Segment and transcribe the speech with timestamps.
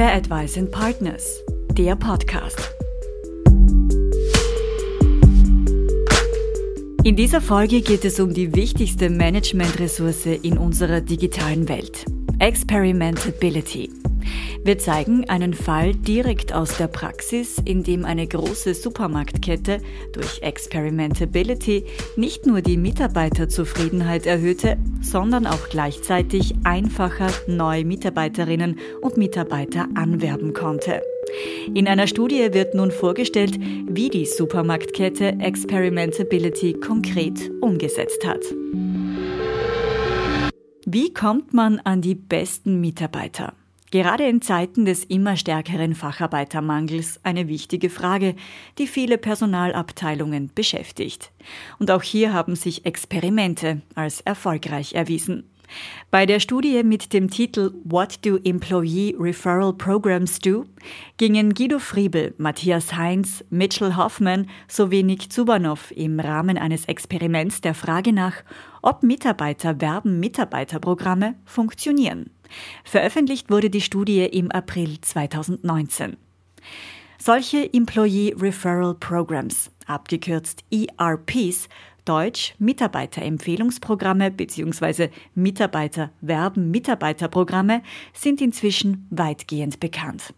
[0.00, 2.72] Fair Advice and Partners, der Podcast.
[7.04, 12.06] In dieser Folge geht es um die wichtigste Managementressource in unserer digitalen Welt,
[12.38, 13.90] Experimentability.
[14.62, 19.80] Wir zeigen einen Fall direkt aus der Praxis, in dem eine große Supermarktkette
[20.12, 21.84] durch Experimentability
[22.16, 31.02] nicht nur die Mitarbeiterzufriedenheit erhöhte, sondern auch gleichzeitig einfacher neue Mitarbeiterinnen und Mitarbeiter anwerben konnte.
[31.72, 38.44] In einer Studie wird nun vorgestellt, wie die Supermarktkette Experimentability konkret umgesetzt hat.
[40.84, 43.54] Wie kommt man an die besten Mitarbeiter?
[43.90, 48.36] Gerade in Zeiten des immer stärkeren Facharbeitermangels eine wichtige Frage,
[48.78, 51.32] die viele Personalabteilungen beschäftigt.
[51.80, 55.50] Und auch hier haben sich Experimente als erfolgreich erwiesen.
[56.10, 60.64] Bei der Studie mit dem Titel What do Employee Referral Programs do?
[61.18, 67.74] gingen Guido Friebel, Matthias Heinz, Mitchell Hoffman sowie Nick Zubanov im Rahmen eines Experiments der
[67.74, 68.42] Frage nach,
[68.82, 72.30] ob Mitarbeiter werben Mitarbeiterprogramme funktionieren.
[72.84, 76.16] Veröffentlicht wurde die Studie im April 2019.
[77.22, 81.68] Solche Employee Referral Programs, abgekürzt ERPs,
[82.04, 85.08] Deutsch Mitarbeiterempfehlungsprogramme bzw.
[85.34, 90.34] Mitarbeiterwerben Mitarbeiterprogramme sind inzwischen weitgehend bekannt.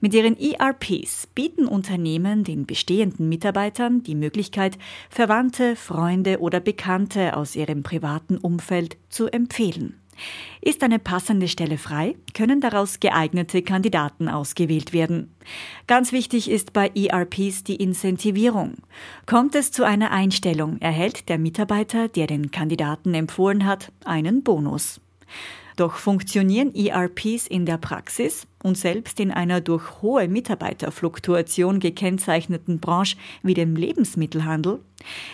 [0.00, 4.78] Mit ihren ERPs bieten Unternehmen den bestehenden Mitarbeitern die Möglichkeit,
[5.10, 9.99] Verwandte, Freunde oder Bekannte aus ihrem privaten Umfeld zu empfehlen.
[10.60, 15.34] Ist eine passende Stelle frei, können daraus geeignete Kandidaten ausgewählt werden.
[15.86, 18.74] Ganz wichtig ist bei ERPs die Incentivierung.
[19.26, 25.00] Kommt es zu einer Einstellung, erhält der Mitarbeiter, der den Kandidaten empfohlen hat, einen Bonus.
[25.80, 33.16] Doch funktionieren ERPs in der Praxis und selbst in einer durch hohe Mitarbeiterfluktuation gekennzeichneten Branche
[33.42, 34.80] wie dem Lebensmittelhandel?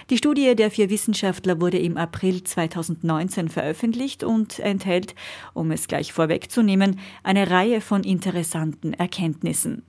[0.09, 5.17] Die Studie der vier Wissenschaftler wurde im April 2019 veröffentlicht und enthält,
[5.53, 9.83] um es gleich vorwegzunehmen, eine Reihe von interessanten Erkenntnissen.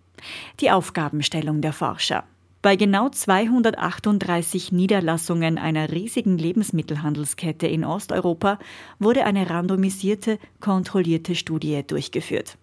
[0.59, 2.23] Die Aufgabenstellung der Forscher.
[2.63, 8.57] Bei genau 238 Niederlassungen einer riesigen Lebensmittelhandelskette in Osteuropa
[8.97, 12.57] wurde eine randomisierte, kontrollierte Studie durchgeführt.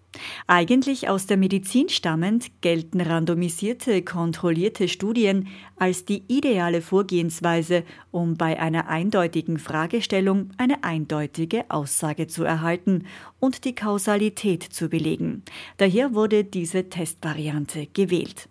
[0.47, 5.47] Eigentlich aus der Medizin stammend gelten randomisierte, kontrollierte Studien
[5.77, 13.05] als die ideale Vorgehensweise, um bei einer eindeutigen Fragestellung eine eindeutige Aussage zu erhalten
[13.39, 15.43] und die Kausalität zu belegen.
[15.77, 18.49] Daher wurde diese Testvariante gewählt.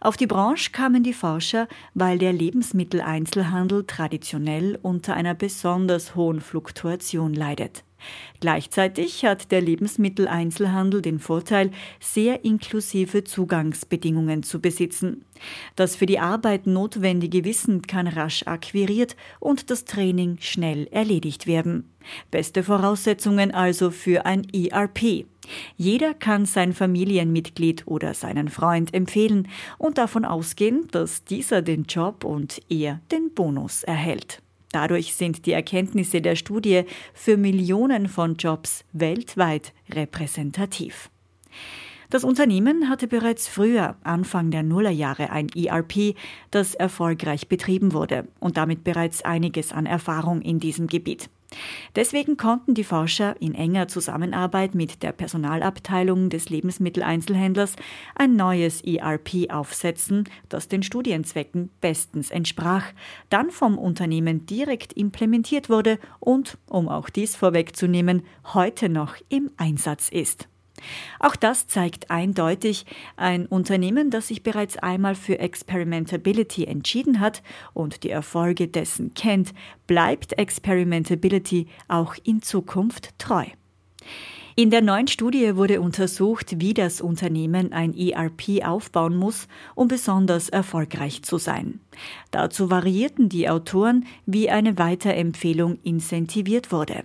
[0.00, 7.34] Auf die Branche kamen die Forscher, weil der Lebensmitteleinzelhandel traditionell unter einer besonders hohen Fluktuation
[7.34, 7.84] leidet.
[8.40, 11.70] Gleichzeitig hat der Lebensmitteleinzelhandel den Vorteil,
[12.00, 15.24] sehr inklusive Zugangsbedingungen zu besitzen.
[15.76, 21.90] Das für die Arbeit notwendige Wissen kann rasch akquiriert und das Training schnell erledigt werden.
[22.30, 25.26] Beste Voraussetzungen also für ein ERP.
[25.76, 29.48] Jeder kann sein Familienmitglied oder seinen Freund empfehlen
[29.78, 34.42] und davon ausgehen, dass dieser den Job und er den Bonus erhält.
[34.72, 36.82] Dadurch sind die Erkenntnisse der Studie
[37.14, 41.10] für Millionen von Jobs weltweit repräsentativ.
[42.10, 46.14] Das Unternehmen hatte bereits früher, Anfang der Nullerjahre, ein ERP,
[46.50, 51.28] das erfolgreich betrieben wurde und damit bereits einiges an Erfahrung in diesem Gebiet.
[51.96, 57.76] Deswegen konnten die Forscher in enger Zusammenarbeit mit der Personalabteilung des Lebensmitteleinzelhändlers
[58.14, 62.84] ein neues ERP aufsetzen, das den Studienzwecken bestens entsprach,
[63.30, 68.22] dann vom Unternehmen direkt implementiert wurde und, um auch dies vorwegzunehmen,
[68.52, 70.48] heute noch im Einsatz ist.
[71.20, 77.42] Auch das zeigt eindeutig, ein Unternehmen, das sich bereits einmal für Experimentability entschieden hat
[77.74, 79.52] und die Erfolge dessen kennt,
[79.86, 83.44] bleibt Experimentability auch in Zukunft treu.
[84.58, 89.46] In der neuen Studie wurde untersucht, wie das Unternehmen ein ERP aufbauen muss,
[89.76, 91.78] um besonders erfolgreich zu sein.
[92.32, 97.04] Dazu variierten die Autoren, wie eine Weiterempfehlung incentiviert wurde.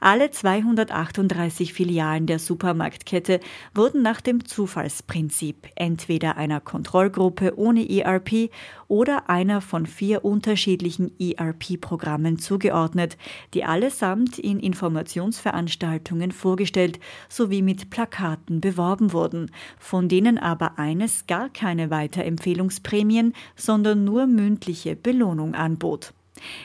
[0.00, 3.40] Alle 238 Filialen der Supermarktkette
[3.74, 8.50] wurden nach dem Zufallsprinzip entweder einer Kontrollgruppe ohne ERP
[8.88, 13.16] oder einer von vier unterschiedlichen ERP-Programmen zugeordnet,
[13.54, 21.48] die allesamt in Informationsveranstaltungen vorgestellt sowie mit Plakaten beworben wurden, von denen aber eines gar
[21.48, 26.12] keine Weiterempfehlungsprämien, sondern nur mündliche Belohnung anbot.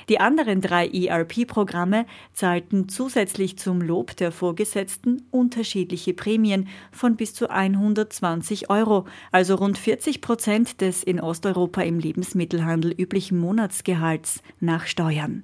[0.10, 7.50] Die anderen drei ERP-Programme zahlten zusätzlich zum Lob der Vorgesetzten unterschiedliche Prämien von bis zu
[7.50, 15.44] 120 Euro, also rund 40 Prozent des in Osteuropa im Lebensmittelhandel üblichen Monatsgehalts nach Steuern.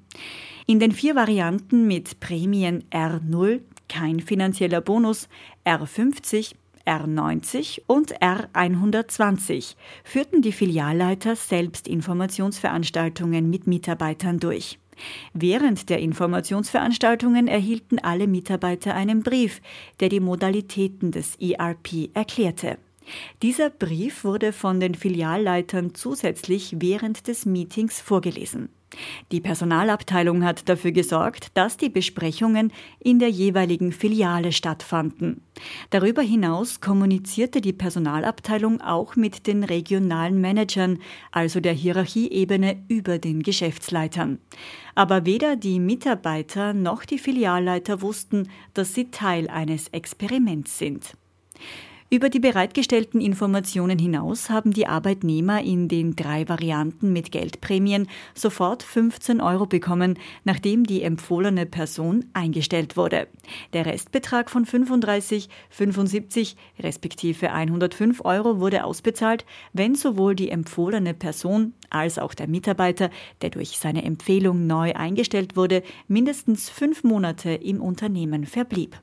[0.67, 5.27] In den vier Varianten mit Prämien R0, kein finanzieller Bonus,
[5.65, 6.53] R50,
[6.91, 14.77] R90 und R120 führten die Filialleiter selbst Informationsveranstaltungen mit Mitarbeitern durch.
[15.33, 19.61] Während der Informationsveranstaltungen erhielten alle Mitarbeiter einen Brief,
[20.01, 22.77] der die Modalitäten des ERP erklärte.
[23.41, 28.69] Dieser Brief wurde von den Filialleitern zusätzlich während des Meetings vorgelesen.
[29.31, 35.41] Die Personalabteilung hat dafür gesorgt, dass die Besprechungen in der jeweiligen Filiale stattfanden.
[35.89, 40.99] Darüber hinaus kommunizierte die Personalabteilung auch mit den regionalen Managern,
[41.31, 44.39] also der Hierarchieebene über den Geschäftsleitern.
[44.95, 51.13] Aber weder die Mitarbeiter noch die Filialleiter wussten, dass sie Teil eines Experiments sind.
[52.13, 58.83] Über die bereitgestellten Informationen hinaus haben die Arbeitnehmer in den drei Varianten mit Geldprämien sofort
[58.83, 63.29] 15 Euro bekommen, nachdem die empfohlene Person eingestellt wurde.
[63.71, 71.75] Der Restbetrag von 35, 75 respektive 105 Euro wurde ausbezahlt, wenn sowohl die empfohlene Person
[71.89, 73.09] als auch der Mitarbeiter,
[73.41, 78.99] der durch seine Empfehlung neu eingestellt wurde, mindestens fünf Monate im Unternehmen verblieb.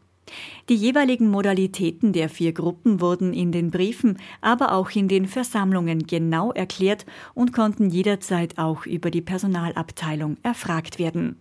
[0.69, 6.07] Die jeweiligen Modalitäten der vier Gruppen wurden in den Briefen, aber auch in den Versammlungen
[6.07, 11.37] genau erklärt und konnten jederzeit auch über die Personalabteilung erfragt werden.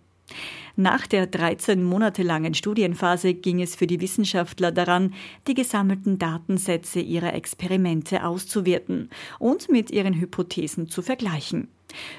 [0.76, 5.14] Nach der 13 Monate langen Studienphase ging es für die Wissenschaftler daran,
[5.46, 11.68] die gesammelten Datensätze ihrer Experimente auszuwerten und mit ihren Hypothesen zu vergleichen.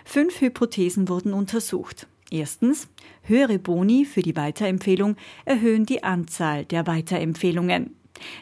[0.04, 2.07] Fünf Hypothesen wurden untersucht.
[2.31, 2.88] Erstens,
[3.24, 5.16] höhere Boni für die Weiterempfehlung
[5.46, 7.96] erhöhen die Anzahl der Weiterempfehlungen.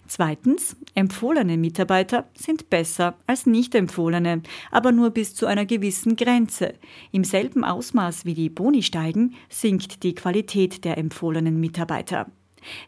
[0.07, 4.41] Zweitens, empfohlene Mitarbeiter sind besser als nicht empfohlene,
[4.71, 6.73] aber nur bis zu einer gewissen Grenze.
[7.11, 12.27] Im selben Ausmaß wie die Boni steigen, sinkt die Qualität der empfohlenen Mitarbeiter.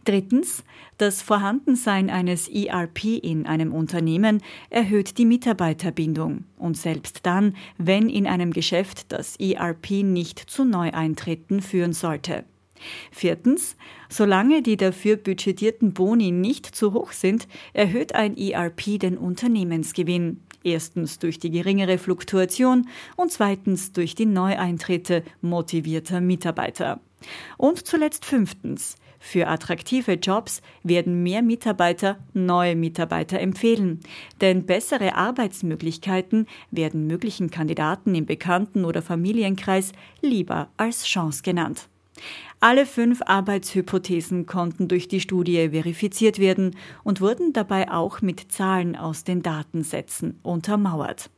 [0.06, 0.64] Drittens,
[0.98, 8.28] das Vorhandensein eines ERP in einem Unternehmen erhöht die Mitarbeiterbindung und selbst dann, wenn in
[8.28, 12.46] einem Geschäft das ERP nicht zu Neueintritten führen sollte.
[13.12, 13.76] Viertens,
[14.10, 20.42] solange die dafür budgetierten Boni nicht zu hoch sind, erhöht ein ERP den Unternehmensgewinn.
[20.64, 27.00] Erstens durch die geringere Fluktuation und zweitens durch die Neueintritte motivierter Mitarbeiter.
[27.58, 34.00] Und zuletzt fünftens, für attraktive Jobs werden mehr Mitarbeiter neue Mitarbeiter empfehlen,
[34.40, 39.92] denn bessere Arbeitsmöglichkeiten werden möglichen Kandidaten im Bekannten- oder Familienkreis
[40.22, 41.90] lieber als Chance genannt.
[42.60, 48.96] Alle fünf Arbeitshypothesen konnten durch die Studie verifiziert werden und wurden dabei auch mit Zahlen
[48.96, 51.30] aus den Datensätzen untermauert.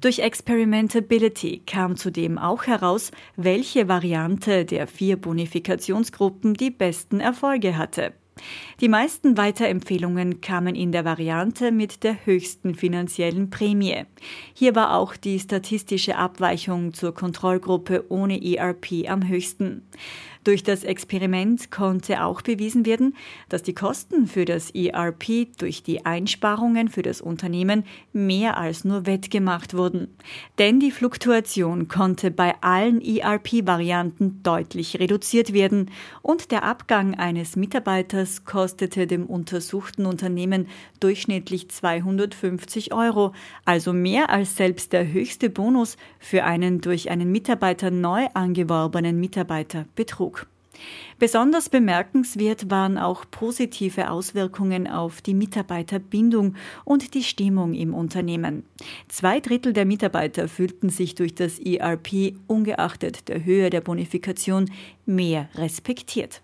[0.00, 8.14] Durch Experimentability kam zudem auch heraus, welche Variante der vier Bonifikationsgruppen die besten Erfolge hatte.
[8.80, 14.04] Die meisten Weiterempfehlungen kamen in der Variante mit der höchsten finanziellen Prämie.
[14.54, 19.82] Hier war auch die statistische Abweichung zur Kontrollgruppe ohne ERP am höchsten.
[20.42, 23.14] Durch das Experiment konnte auch bewiesen werden,
[23.50, 27.84] dass die Kosten für das ERP durch die Einsparungen für das Unternehmen
[28.14, 30.08] mehr als nur wettgemacht wurden.
[30.58, 35.90] Denn die Fluktuation konnte bei allen ERP-Varianten deutlich reduziert werden
[36.22, 40.68] und der Abgang eines Mitarbeiters kostete dem untersuchten Unternehmen
[41.00, 43.34] durchschnittlich 250 Euro,
[43.66, 49.84] also mehr als selbst der höchste Bonus für einen durch einen Mitarbeiter neu angeworbenen Mitarbeiter
[49.94, 50.39] betrug.
[51.18, 58.64] Besonders bemerkenswert waren auch positive Auswirkungen auf die Mitarbeiterbindung und die Stimmung im Unternehmen.
[59.08, 64.70] Zwei Drittel der Mitarbeiter fühlten sich durch das ERP ungeachtet der Höhe der Bonifikation
[65.06, 66.42] mehr respektiert.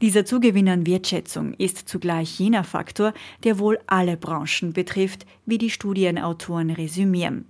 [0.00, 3.12] Dieser Zugewinn an Wertschätzung ist zugleich jener Faktor,
[3.44, 7.46] der wohl alle Branchen betrifft, wie die Studienautoren resümieren.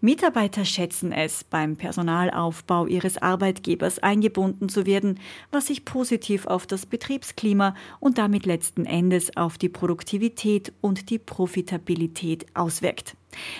[0.00, 6.86] Mitarbeiter schätzen es, beim Personalaufbau ihres Arbeitgebers eingebunden zu werden, was sich positiv auf das
[6.86, 13.16] Betriebsklima und damit letzten Endes auf die Produktivität und die Profitabilität auswirkt.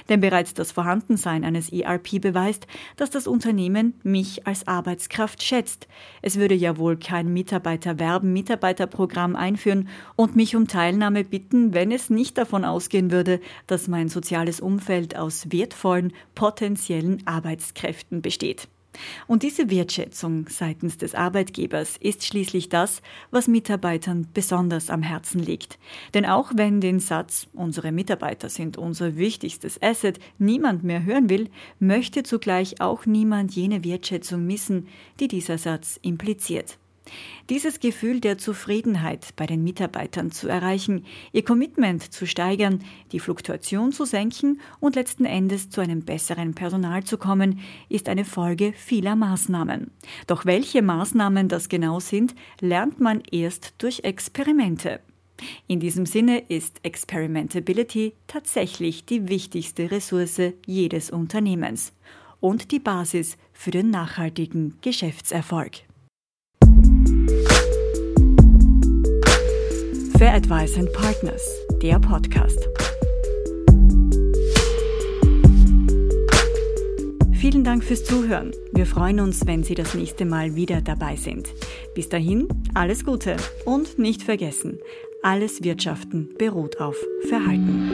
[0.08, 5.88] Denn bereits das Vorhandensein eines ERP beweist, dass das Unternehmen mich als Arbeitskraft schätzt.
[6.22, 12.38] Es würde ja wohl kein Mitarbeiterwerben-Mitarbeiterprogramm einführen und mich um Teilnahme bitten, wenn es nicht
[12.38, 18.68] davon ausgehen würde, dass mein soziales Umfeld aus wertvollen, potenziellen Arbeitskräften besteht.
[19.26, 25.78] Und diese Wertschätzung seitens des Arbeitgebers ist schließlich das, was Mitarbeitern besonders am Herzen liegt.
[26.14, 31.48] Denn auch wenn den Satz, unsere Mitarbeiter sind unser wichtigstes Asset, niemand mehr hören will,
[31.78, 34.88] möchte zugleich auch niemand jene Wertschätzung missen,
[35.20, 36.78] die dieser Satz impliziert.
[37.50, 43.92] Dieses Gefühl der Zufriedenheit bei den Mitarbeitern zu erreichen, ihr Commitment zu steigern, die Fluktuation
[43.92, 49.16] zu senken und letzten Endes zu einem besseren Personal zu kommen, ist eine Folge vieler
[49.16, 49.90] Maßnahmen.
[50.26, 55.00] Doch welche Maßnahmen das genau sind, lernt man erst durch Experimente.
[55.66, 61.92] In diesem Sinne ist Experimentability tatsächlich die wichtigste Ressource jedes Unternehmens
[62.40, 65.82] und die Basis für den nachhaltigen Geschäftserfolg.
[70.22, 71.42] Fair Advice and Partners,
[71.82, 72.68] der Podcast.
[77.32, 78.52] Vielen Dank fürs Zuhören.
[78.72, 81.48] Wir freuen uns, wenn Sie das nächste Mal wieder dabei sind.
[81.96, 84.78] Bis dahin, alles Gute und nicht vergessen,
[85.24, 87.90] alles Wirtschaften beruht auf Verhalten.